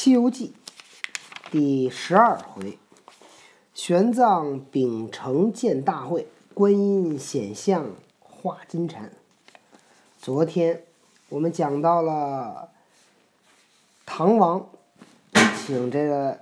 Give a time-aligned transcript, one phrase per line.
[0.00, 0.52] 西游记》
[1.50, 2.78] 第十二回，
[3.74, 7.84] 玄奘秉承见大会，观音显像
[8.20, 9.10] 化金蝉。
[10.16, 10.84] 昨天
[11.28, 12.68] 我们讲到了
[14.06, 14.68] 唐王
[15.66, 16.38] 请这个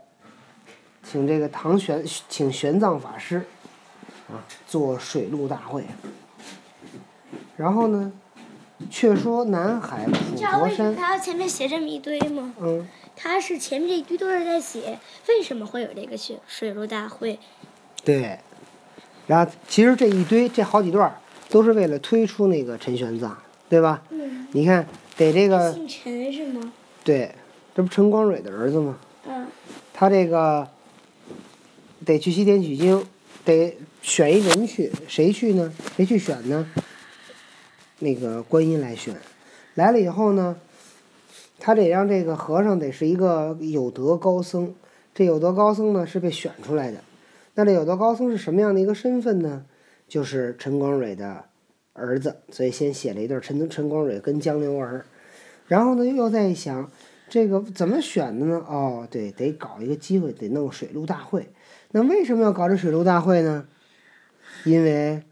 [1.02, 3.46] 请这个唐玄请玄奘法师
[4.28, 5.86] 啊做水陆大会，
[7.56, 8.12] 然后呢，
[8.90, 12.52] 却说南海普你知道陀山，为什么他前面写这么一堆吗？
[12.60, 12.86] 嗯。
[13.16, 14.98] 他是前面这一堆都是在写
[15.28, 17.38] 为什么会有这个水水陆大会。
[18.04, 18.38] 对，
[19.26, 21.12] 然后其实这一堆这好几段
[21.48, 23.32] 都是为了推出那个陈玄奘，
[23.68, 24.02] 对吧？
[24.10, 24.46] 嗯。
[24.52, 26.72] 你看，得这个姓陈是吗？
[27.02, 27.34] 对，
[27.74, 28.98] 这不陈光蕊的儿子吗？
[29.26, 29.46] 嗯。
[29.92, 30.68] 他这个
[32.04, 33.04] 得去西天取经，
[33.44, 35.72] 得选一人去，谁去呢？
[35.96, 36.70] 谁去选呢？
[37.98, 39.16] 那个观音来选，
[39.74, 40.56] 来了以后呢，
[41.58, 44.74] 他得让这个和尚得是一个有德高僧，
[45.14, 46.98] 这有德高僧呢是被选出来的。
[47.54, 49.64] 那这有德高僧是什么样的一个身份呢？
[50.08, 51.44] 就是陈光蕊的
[51.92, 55.04] 儿子，所以先写了一段陈陈光蕊跟江流儿，
[55.66, 56.90] 然后呢又在想
[57.28, 58.64] 这个怎么选的呢？
[58.68, 61.48] 哦，对，得搞一个机会，得弄水陆大会。
[61.90, 63.66] 那为什么要搞这水陆大会呢？
[64.64, 65.22] 因为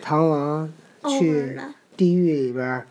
[0.00, 0.72] 唐王
[1.18, 1.58] 去。
[1.94, 2.86] 地狱里边儿，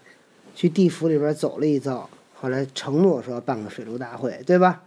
[0.53, 2.07] 去地府里边儿走了一遭，
[2.41, 4.81] 后来承诺说办个水陆大会，对吧？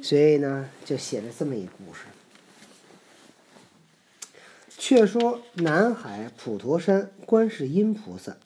[0.00, 2.06] 所以呢，就写了这么一故事。
[4.78, 8.38] 却说南海普陀山观世音菩萨，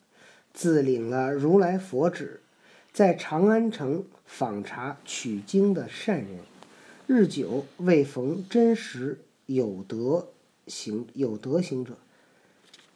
[0.53, 2.41] 自领了如来佛旨，
[2.91, 6.39] 在长安城访查取经的善人，
[7.07, 10.27] 日久未逢真实有德
[10.67, 11.97] 行有德行者，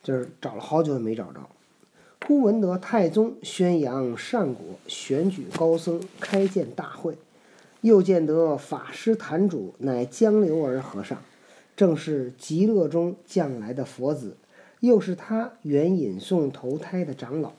[0.04, 1.50] 就是找了好久也没找着。
[2.26, 7.18] 忽闻得太宗宣扬善果，选举高僧，开建大会。
[7.82, 11.22] 又见得法师坛主乃江流儿和尚，
[11.76, 14.38] 正是极乐中降来的佛子，
[14.80, 17.52] 又是他原引送投胎的长老。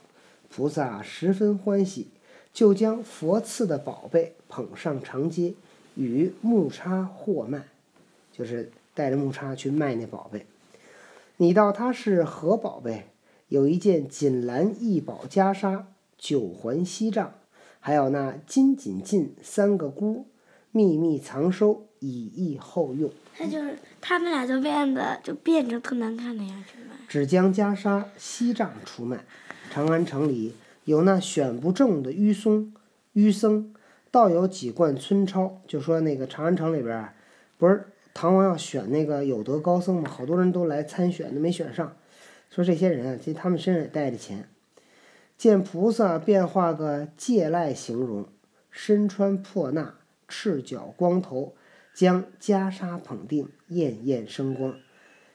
[0.49, 2.07] 菩萨十分欢喜，
[2.51, 5.53] 就将佛赐的宝贝捧上长街，
[5.93, 7.67] 与木叉货卖，
[8.33, 10.43] 就是带着木叉去卖那宝贝。
[11.37, 13.05] 你道他是何宝贝？
[13.55, 15.83] 有一件锦兰异宝袈裟，
[16.17, 17.35] 九环锡杖，
[17.79, 20.25] 还有那金锦禁三个箍，
[20.73, 23.09] 秘密藏收，以逸后用。
[23.33, 26.97] 他就是他们俩就变得就变成特难看的样子了。
[27.07, 29.23] 只将袈裟、锡杖出卖。
[29.71, 32.73] 长安城里有那选不中的愚松、
[33.13, 33.73] 愚僧，
[34.11, 35.61] 倒有几贯村钞。
[35.65, 37.13] 就说那个长安城里边儿，
[37.57, 40.09] 不是唐王要选那个有德高僧吗？
[40.09, 41.95] 好多人都来参选都，没选上。
[42.49, 44.47] 说这些人啊，其实他们身上也带着钱。
[45.37, 48.25] 见菩萨变化个借赖形容，
[48.71, 49.89] 身穿破衲，
[50.27, 51.53] 赤脚光头，
[51.93, 54.75] 将袈裟捧定，艳艳生光。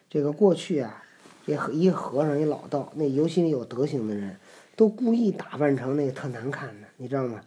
[0.08, 1.04] 这个过去啊，
[1.46, 4.36] 这和一个和尚一老道，那尤其那有德行的人，
[4.74, 7.42] 都故意打扮成那个特难看的，你知道吗？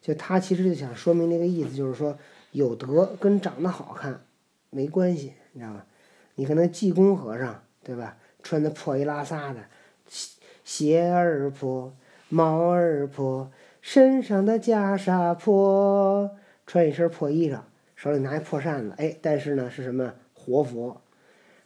[0.00, 2.18] 就他其实就想说明那个意思，就是说
[2.52, 4.24] 有德跟长得好看
[4.70, 5.84] 没关系，你知道吗？
[6.36, 8.16] 你可能济公和尚，对吧？
[8.42, 9.60] 穿的破衣拉撒的，
[10.06, 11.92] 鞋鞋儿破，
[12.28, 16.30] 帽儿破，身上的袈裟破，
[16.66, 17.60] 穿一身破衣裳，
[17.96, 21.00] 手里拿一破扇子，哎，但是呢是什么活佛？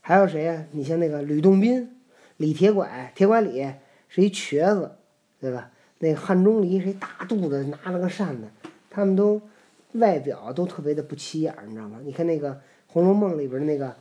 [0.00, 1.96] 还有谁呀、你像那个吕洞宾，
[2.36, 3.72] 李铁拐，铁拐李
[4.08, 4.92] 是一瘸子，
[5.40, 5.70] 对吧？
[5.98, 8.48] 那汉钟离是一大肚子，拿了个扇子，
[8.90, 9.40] 他们都
[9.92, 12.00] 外表都特别的不起眼，你知道吗？
[12.04, 12.52] 你看那个
[12.86, 13.96] 《红楼梦》里边儿那个，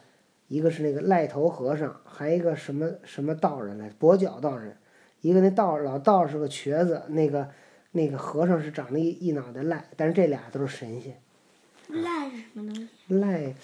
[0.53, 4.78] 一个是那个赖头和尚，还一个什么什么道人来，跛脚道人，
[5.22, 7.50] 一个那道老道是个瘸子，那个
[7.94, 11.19] 那个和尚是长得一一脑袋赖，但是这俩都是神仙。
[11.88, 12.88] 赖是什么东西？
[13.08, 13.56] 赖，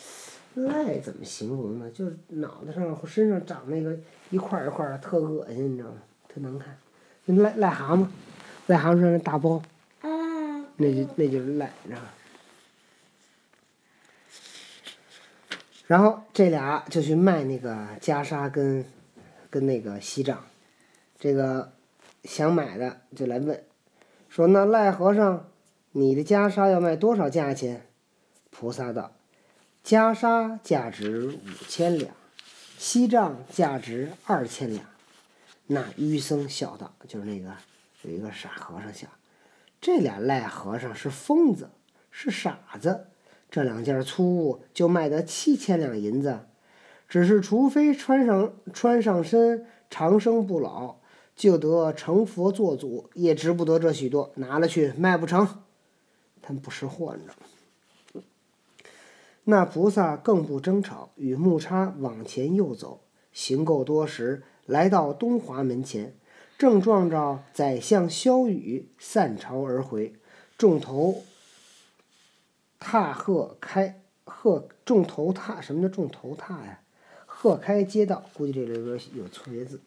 [0.56, 1.92] 赖怎么形容呢？
[1.92, 3.96] 就是脑袋上和身上长那个
[4.32, 5.98] 一块儿一块儿的，特恶心，你知道吗？
[6.28, 6.76] 特难看。
[7.26, 8.08] 那癞癞蛤蟆，
[8.68, 9.62] 癞蛤蟆上那大包，
[10.02, 10.10] 啊。
[10.78, 12.10] 那就那就是癞，你知道吗？
[15.90, 18.86] 然后这俩就去卖那个袈裟跟
[19.50, 20.46] 跟那个锡杖，
[21.18, 21.74] 这个
[22.26, 23.64] 想买的就来问，
[24.30, 25.50] 说那赖和尚，
[25.94, 27.88] 你的袈裟要卖多少价钱？
[28.52, 29.16] 菩萨道：
[29.84, 32.14] 袈裟价值五千两，
[32.78, 34.86] 锡杖价值二千两。
[35.66, 37.52] 那愚僧笑道：“就是那个
[38.04, 39.08] 有一个傻和尚笑，
[39.82, 41.72] 这俩赖和尚是疯子，
[42.12, 43.08] 是傻子。
[43.52, 46.42] 这两件粗物就卖得七千两银子，
[47.08, 50.98] 只是除非穿上穿上身长生不老，
[51.36, 54.32] 就得成佛做祖，也值不得这许多。
[54.36, 55.48] 拿了去卖不成，
[56.42, 57.36] 他们不识货，你知道？
[59.46, 63.02] 那菩萨更不争吵，与木叉往前又走，
[63.34, 66.14] 行够多时，来到东华门前，
[66.56, 70.14] 正撞着宰相萧雨散朝而回，
[70.56, 71.24] 众头
[72.80, 76.82] 踏鹤开鹤，重头踏什么叫重头踏呀？
[77.26, 79.80] 鹤开街道，估计这里边有错别字。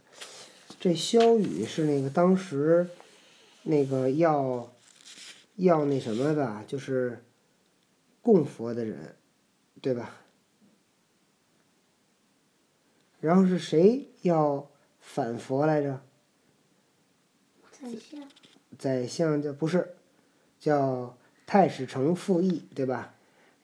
[0.78, 2.88] 这萧雨是那个当时
[3.62, 4.72] 那个要
[5.56, 7.22] 要那什么的，就是
[8.20, 9.16] 供佛的人，
[9.80, 10.16] 对吧？
[13.20, 14.68] 然后是谁要
[15.00, 16.02] 反佛来着？
[17.70, 18.28] 宰相。
[18.78, 19.94] 宰相叫不是，
[20.58, 21.16] 叫
[21.52, 23.12] 太史丞傅毅，对吧？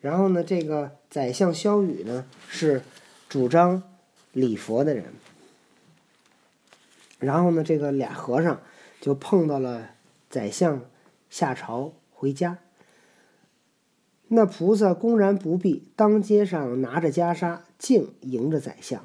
[0.02, 2.82] 然后呢，这个宰相萧雨呢是
[3.30, 3.82] 主张
[4.34, 5.04] 礼佛的人。
[7.18, 8.60] 然后呢，这个俩和尚
[9.00, 9.92] 就碰到了
[10.28, 10.82] 宰相
[11.30, 12.58] 下朝回家。
[14.26, 19.02] 那菩萨公然不避，当街上拿着袈裟，径迎着宰相。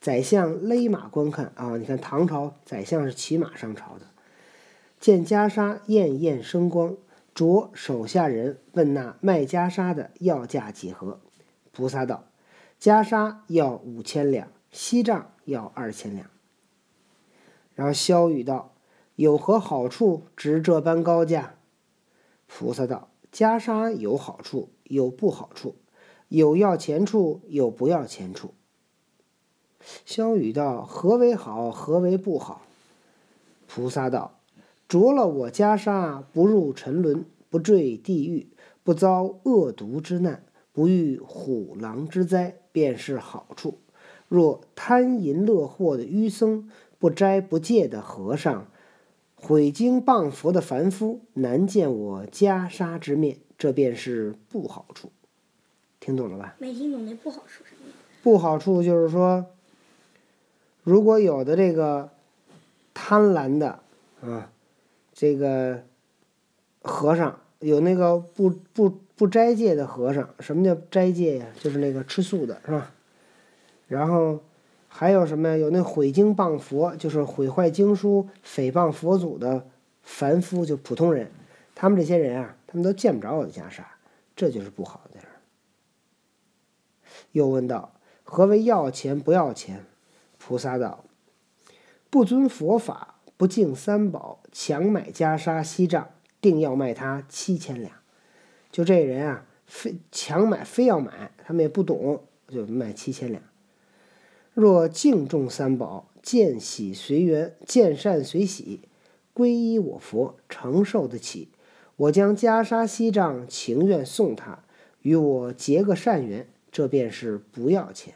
[0.00, 4.06] 宰相勒马观看啊，你看唐朝宰相是骑马上朝的。
[4.98, 6.96] 见袈裟艳艳生光，
[7.34, 11.20] 着手下人问那卖袈裟的要价几何？
[11.72, 12.26] 菩萨道
[12.78, 16.28] ：“袈裟要五千两，锡杖要二千两。”
[17.74, 18.74] 然后萧雨道
[19.16, 21.54] ：“有何好处值这般高价？”
[22.46, 25.76] 菩萨道：“袈裟有好处，有不好处，
[26.28, 28.52] 有要钱处，有不要钱处。”
[30.04, 31.70] 萧雨道：“何为好？
[31.70, 32.60] 何为不好？”
[33.66, 34.38] 菩萨道
[34.92, 38.48] ：“着了我袈裟，不入沉沦，不坠地狱，
[38.84, 43.78] 不遭恶毒之难，不遇虎狼之灾，便是好处。
[44.28, 46.68] 若贪淫乐祸的愚僧，
[46.98, 48.66] 不斋不戒的和尚，
[49.34, 55.10] 毁经谤佛的凡夫，难见我袈裟之面，这便是不好处。
[56.00, 56.56] 听懂了吧？
[56.58, 57.90] 没听懂那不好处什么？
[58.22, 59.46] 不好处就是说，
[60.82, 62.10] 如果有的这个
[62.92, 63.78] 贪婪的
[64.20, 64.51] 啊，
[65.12, 65.84] 这个
[66.82, 71.46] 和尚有那个不不不斋戒的和尚，什么叫斋戒呀？
[71.60, 72.92] 就是那个吃素的，是吧？
[73.86, 74.40] 然后
[74.88, 75.56] 还有什么呀？
[75.56, 79.66] 有那毁经谤佛，就是毁坏经书、诽谤佛祖的
[80.02, 81.30] 凡夫，就普通人。
[81.74, 83.82] 他们这些人啊，他们都见不着我的袈裟，
[84.34, 85.28] 这就是不好的地儿。
[87.32, 87.94] 又问道
[88.24, 89.84] ：“何为要钱不要钱？”
[90.38, 91.04] 菩萨道
[92.10, 93.11] ：“不遵佛法，
[93.42, 96.10] 不敬三宝，强买袈裟锡杖，
[96.40, 97.92] 定要卖他七千两。
[98.70, 103.42] 就这人啊，非强买，非要买，他们也不懂，就卖七千两。
[104.54, 108.82] 若敬重三宝，见喜随缘，见善随喜，
[109.34, 111.48] 皈依我佛，承受得起。
[111.96, 114.60] 我将袈裟锡杖情愿送他，
[115.00, 118.14] 与我结个善缘，这便是不要钱。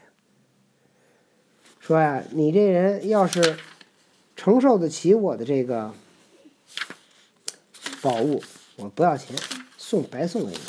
[1.81, 3.57] 说呀，你这人要是
[4.47, 5.93] 承受得起我的这个
[8.01, 8.41] 宝物，
[8.77, 9.35] 我不要钱，
[9.77, 10.59] 送白送给你，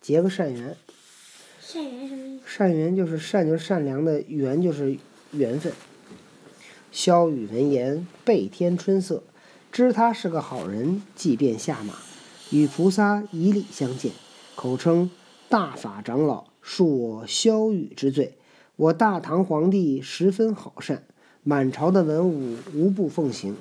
[0.00, 0.74] 结个善缘。
[1.60, 2.44] 善缘什么意思？
[2.46, 4.96] 善缘就是善，就是善良的缘，就是
[5.32, 5.74] 缘分。
[6.90, 9.22] 萧雨闻言，倍添春色，
[9.70, 11.92] 知他是个好人，即便下马，
[12.48, 14.12] 与菩萨以礼相见，
[14.54, 15.10] 口称
[15.50, 18.38] 大法长老恕我萧雨之罪。
[18.76, 21.04] 我大唐皇帝十分好善，
[21.48, 23.54] 满朝的文武无不奉行。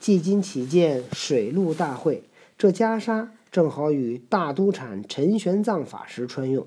[0.00, 2.22] 迄今起见水陆大会，
[2.56, 6.64] 这袈裟正好与大都产陈玄奘法师穿用。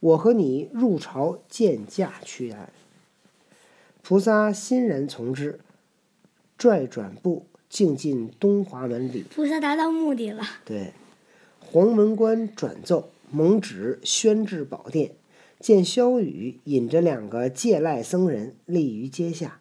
[0.00, 2.70] 我和你入朝见驾去来。
[4.02, 5.60] 菩萨欣然从之，
[6.58, 9.24] 拽转步，径进东华门里。
[9.32, 10.42] 菩萨达到目的了。
[10.64, 10.92] 对，
[11.60, 15.12] 黄门官转奏，蒙旨宣至宝殿。
[15.60, 19.60] 见萧雨引着两个借赖僧人立于阶下，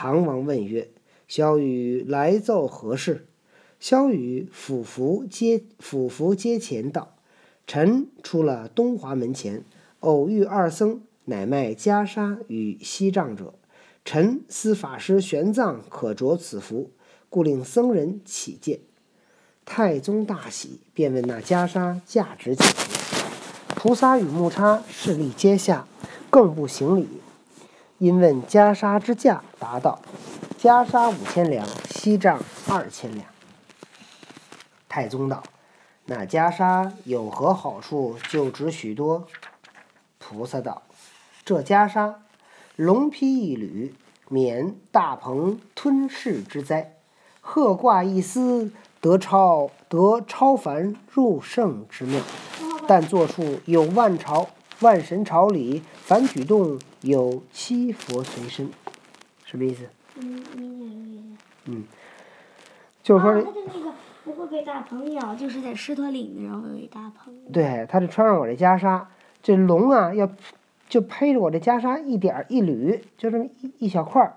[0.00, 0.90] 唐王问曰
[1.26, 3.26] ：“萧雨来奏何事？”
[3.80, 7.16] 萧雨俯伏阶俯伏阶前道
[7.66, 9.64] ：“臣出了东华门前，
[9.98, 13.54] 偶遇二僧，乃卖袈裟与锡杖者。
[14.04, 16.92] 臣思法师玄奘可着此服，
[17.28, 18.78] 故令僧人起见。
[19.64, 23.74] 太宗大喜，便问那袈裟价值几何。
[23.74, 25.88] 菩萨与木叉势力阶下，
[26.30, 27.08] 更不行礼。
[27.98, 30.00] 因问袈裟之价，答道
[30.56, 33.26] ：“袈裟五千两，锡杖二千两。”
[34.88, 35.42] 太宗道
[36.06, 39.26] ：“那袈裟有何好处，就值许多？”
[40.20, 40.82] 菩萨道
[41.44, 42.14] ：“这袈裟，
[42.76, 43.92] 龙披一缕，
[44.28, 46.92] 免大鹏吞噬之灾；
[47.40, 52.22] 鹤挂一丝，得超得超凡入圣之妙。
[52.86, 54.48] 但做处有万朝
[54.80, 58.70] 万神朝礼，凡举动有七佛随身，
[59.44, 59.86] 什么意思？
[61.66, 61.84] 嗯，
[63.02, 63.92] 就是说他的那个
[64.24, 67.34] 不会被大鹏咬，就是在狮驼岭的时候有一大鹏。
[67.52, 69.04] 对，他就穿上我这袈裟，
[69.42, 70.28] 这龙啊要
[70.88, 74.34] 就披着我这袈裟一点儿一缕，就这么一一小块儿，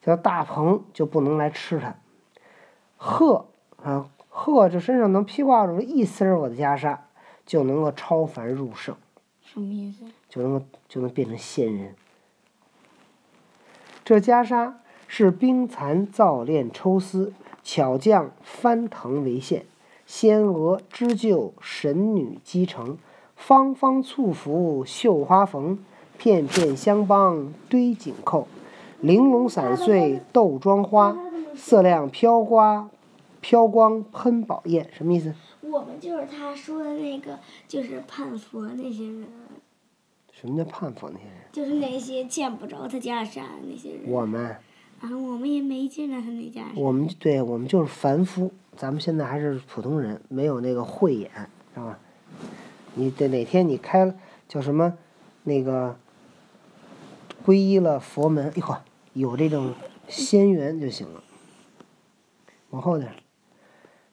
[0.00, 1.96] 叫大鹏就不能来吃它。
[2.96, 3.46] 鹤
[3.82, 6.96] 啊，鹤这身上能披挂着一丝儿我的袈裟，
[7.44, 8.96] 就能够超凡入圣，
[9.54, 10.04] 什么意思？
[10.28, 11.94] 就能够就能变成仙人。
[14.04, 14.72] 这袈裟
[15.06, 17.32] 是冰蚕造炼抽丝，
[17.62, 19.64] 巧匠翻腾为线，
[20.06, 22.98] 仙娥织就，神女机成，
[23.36, 25.78] 方方簇服绣花缝，
[26.18, 28.48] 片片香帮堆锦扣，
[29.00, 31.16] 玲珑散碎豆妆花，
[31.54, 32.90] 色亮飘刮
[33.40, 35.32] 飘光喷宝焰，什么意思？
[35.74, 39.26] 我们就是他说的那个，就是叛佛那些人，
[40.30, 41.34] 什么叫叛佛那些人？
[41.50, 44.02] 就是那些见不着他袈裟的那些人。
[44.06, 44.56] 我们，
[45.00, 46.80] 然后我们也没见着他那袈裟。
[46.80, 51.28] 我们对我们就是凡夫，咱们现在还是普通人，没有那个慧眼，
[51.74, 51.98] 知道吧？
[52.94, 54.14] 你得哪天你开了
[54.46, 54.96] 叫什么，
[55.42, 55.98] 那个
[57.44, 58.54] 皈依了佛门，哎
[59.12, 59.74] 呦，有这种
[60.06, 61.24] 仙缘就行了。
[62.70, 63.16] 往后点儿，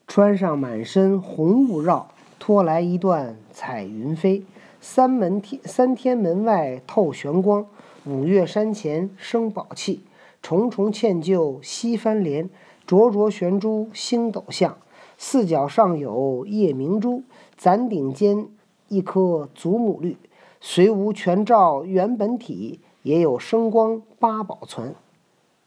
[0.06, 4.44] 穿上满身红雾绕，拖来一段彩云飞。
[4.80, 7.66] 三门天三天门外透玄光，
[8.04, 10.02] 五岳山前生宝气。
[10.42, 12.50] 重重嵌就西翻莲，
[12.84, 14.76] 灼灼悬珠星斗象。
[15.16, 17.22] 四角上有夜明珠，
[17.56, 18.48] 攒顶间
[18.88, 20.16] 一颗祖母绿。
[20.60, 24.96] 虽无全照原本体，也有生光八宝存。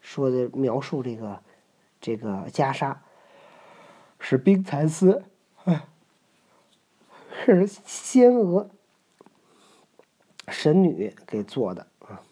[0.02, 1.40] 说的描述这个
[2.02, 2.96] 这个袈裟
[4.28, 5.22] 是冰蚕丝，
[5.66, 5.86] 哎，
[7.46, 8.72] 是仙娥
[10.48, 12.24] 神女给做的啊。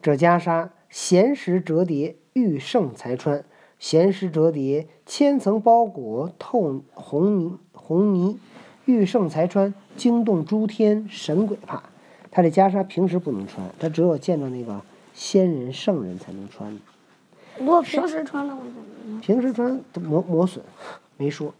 [0.00, 3.40] 这袈裟闲时折叠，遇圣才穿；
[3.80, 8.38] 闲时折叠，千层包裹透红泥红泥。
[8.84, 11.82] 遇圣才穿，惊动诸天神鬼怕。
[12.30, 14.80] 他这袈裟平时不能穿，他只有见到那个
[15.12, 16.78] 仙人圣人才能穿。
[17.58, 19.20] 我平时穿了会怎么样？
[19.20, 20.64] 平时穿磨磨损，
[21.16, 21.54] 没说。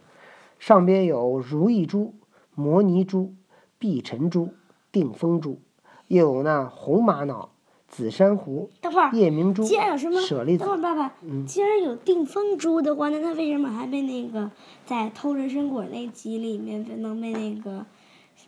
[0.59, 2.13] 上边有如意珠、
[2.55, 3.33] 摩尼珠、
[3.77, 4.49] 碧尘珠、
[4.91, 5.59] 定风珠，
[6.07, 7.49] 又有那红玛瑙、
[7.87, 10.19] 紫珊瑚、等会儿，夜明珠、既然有什么？
[10.21, 10.75] 舍利子等会。
[10.75, 11.13] 儿，爸爸，
[11.45, 14.49] 既然有定风珠的话，那他为什么还被那个
[14.85, 17.85] 在偷人参果那集里面被能被那个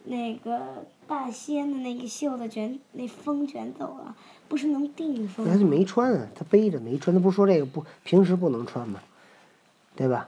[0.05, 4.15] 那个大仙的那个袖子卷那风卷走了？
[4.47, 5.63] 不是能定风他就？
[5.63, 8.99] 没穿啊，他背着没穿，他不是说这个不平时不能穿吗？
[9.95, 10.27] 对吧？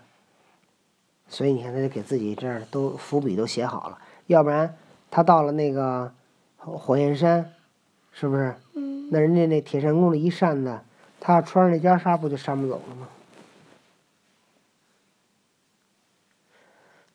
[1.31, 3.97] 所以你看，他就给自己这儿都伏笔都写好了，
[4.27, 4.75] 要不然
[5.09, 6.11] 他到了那个
[6.57, 7.53] 火火焰山，
[8.11, 8.53] 是不是？
[8.73, 10.81] 嗯，那人家那铁扇公主一扇子，
[11.21, 13.07] 他要穿上那袈裟，不就扇不走了吗？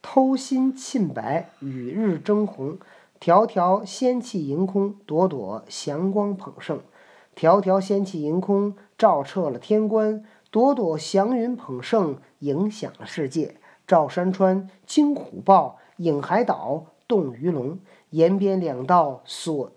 [0.00, 2.78] 偷心沁白，与日争红，
[3.20, 6.80] 条条仙气盈空，朵朵祥光捧盛。
[7.34, 13.56] 条条仙气盈空，照彻了天关；朵朵祥云捧盛，影响了世界。
[13.86, 17.78] 照山川惊虎豹，影海岛动鱼龙。
[18.10, 19.72] 沿边两道锁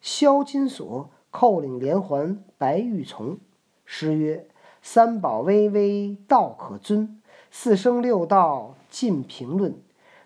[0.00, 3.38] 销金锁，扣领连环白玉琮。
[3.84, 4.46] 诗曰
[4.80, 9.74] ：“三宝巍巍道可尊，四声六道尽评论。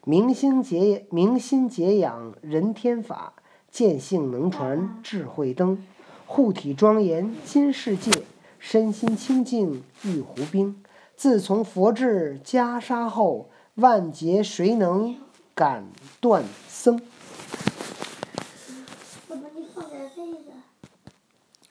[0.04, 3.32] 明心解明心解养人天法，
[3.70, 5.82] 见性能传智慧灯。
[6.26, 8.10] 护体庄严金世界，
[8.58, 10.83] 身心清净玉壶冰。
[11.16, 15.16] 自从佛制袈裟后，万劫谁能
[15.54, 15.84] 敢
[16.20, 17.00] 断僧？”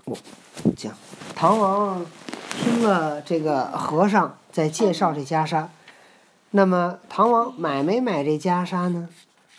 [0.05, 0.17] 我，
[0.75, 0.93] 讲，
[1.35, 2.05] 唐王
[2.49, 5.67] 听了这个和尚在介绍这袈裟，
[6.51, 9.07] 那么唐王买没买这袈裟呢？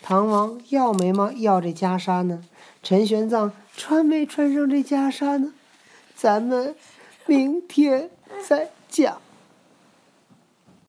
[0.01, 1.31] 唐王要没吗？
[1.35, 2.43] 要这袈裟呢？
[2.83, 5.53] 陈玄奘穿没穿上这袈裟呢？
[6.15, 6.75] 咱们
[7.25, 8.11] 明天
[8.47, 9.19] 再讲。